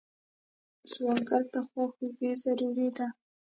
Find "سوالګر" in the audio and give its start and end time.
0.91-1.41